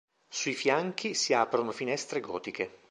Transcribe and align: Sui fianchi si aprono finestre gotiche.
Sui 0.27 0.55
fianchi 0.55 1.13
si 1.13 1.31
aprono 1.35 1.71
finestre 1.71 2.21
gotiche. 2.21 2.71